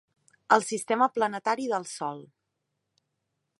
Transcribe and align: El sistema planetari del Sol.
El 0.55 0.63
sistema 0.69 1.09
planetari 1.17 1.69
del 1.73 1.87
Sol. 1.91 2.25